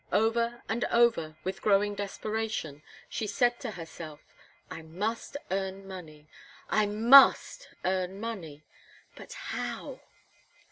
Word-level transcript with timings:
Over 0.11 0.63
and 0.67 0.83
over, 0.85 1.35
with 1.43 1.61
growing 1.61 1.93
desperation, 1.93 2.81
she 3.07 3.27
said 3.27 3.59
to 3.59 3.69
herself: 3.77 4.19
"I 4.71 4.81
must 4.81 5.37
earn 5.51 5.87
money, 5.87 6.27
I 6.71 6.87
must 6.87 7.67
earn 7.85 8.19
money, 8.19 8.63
but 9.15 9.33
how?" 9.33 9.99